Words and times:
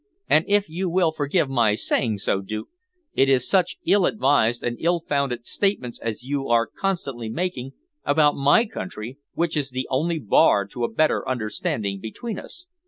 And 0.27 0.45
if 0.47 0.67
you 0.67 0.89
will 0.89 1.11
forgive 1.11 1.47
my 1.47 1.75
saying 1.75 2.17
so, 2.17 2.41
Duke, 2.41 2.69
it 3.13 3.29
is 3.29 3.47
such 3.47 3.77
ill 3.85 4.07
advised 4.07 4.63
and 4.63 4.75
ill 4.79 5.03
founded 5.07 5.45
statements 5.45 5.99
as 5.99 6.23
you 6.23 6.47
are 6.47 6.65
constantly 6.65 7.29
making 7.29 7.73
about 8.03 8.33
my 8.35 8.65
country 8.65 9.19
which 9.35 9.55
is 9.55 9.69
the 9.69 9.85
only 9.91 10.17
bar 10.17 10.65
to 10.69 10.83
a 10.83 10.91
better 10.91 11.29
understanding 11.29 11.99
between 11.99 12.39
us." 12.39 12.65